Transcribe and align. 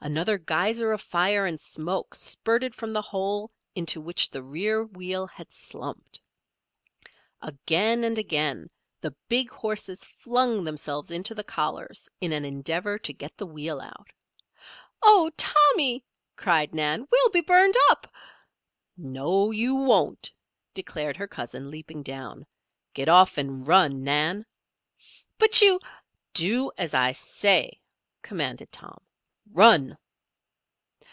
Another 0.00 0.38
geyser 0.38 0.92
of 0.92 1.00
fire 1.02 1.44
and 1.44 1.60
smoke 1.60 2.14
spurted 2.14 2.72
from 2.72 2.92
the 2.92 3.02
hole 3.02 3.50
into 3.74 4.00
which 4.00 4.30
the 4.30 4.44
rear 4.44 4.84
wheel 4.84 5.26
had 5.26 5.52
slumped. 5.52 6.20
Again 7.42 8.04
and 8.04 8.16
again 8.16 8.70
the 9.00 9.10
big 9.28 9.50
horses 9.50 10.04
flung 10.04 10.62
themselves 10.62 11.10
into 11.10 11.34
the 11.34 11.42
collars 11.42 12.08
in 12.20 12.32
an 12.32 12.44
endeavor 12.44 12.96
to 13.00 13.12
get 13.12 13.36
the 13.36 13.44
wheel 13.44 13.80
out. 13.80 14.10
"Oh, 15.02 15.32
Tommy!" 15.36 16.04
cried 16.36 16.72
Nan. 16.72 17.08
"We'll 17.10 17.30
be 17.30 17.40
burned 17.40 17.74
up!" 17.90 18.06
"No 18.96 19.50
you 19.50 19.74
won't," 19.74 20.32
declared 20.74 21.16
her 21.16 21.28
cousin, 21.28 21.72
leaping 21.72 22.04
down. 22.04 22.46
"Get 22.94 23.08
off 23.08 23.36
and 23.36 23.66
run, 23.66 24.04
Nan." 24.04 24.46
"But 25.38 25.60
you" 25.60 25.80
"Do 26.34 26.70
as 26.78 26.94
I 26.94 27.10
say!" 27.12 27.80
commanded 28.22 28.70
Tom. 28.70 28.96
"Run!" 29.50 29.96